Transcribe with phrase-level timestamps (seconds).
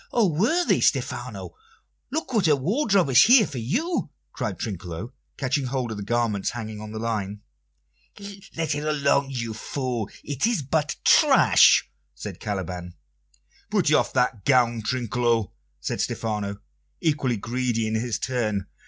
[0.11, 1.53] O worthy Stephano!
[2.09, 6.49] Look what a wardrobe is here for you!" cried Trinculo, catching hold of the garments
[6.49, 7.41] hanging on the line.
[8.57, 12.95] "Let it alone, you fool; it is but trash!" said Caliban.
[13.69, 16.57] "Put off that gown, Trinculo," said Stephano,
[16.99, 18.65] equally greedy in his turn.